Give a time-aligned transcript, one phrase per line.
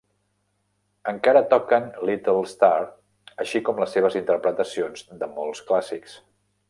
[1.11, 2.77] Encara toquen "Little Star",
[3.45, 6.17] així com les seves interpretacions de molts clàssics.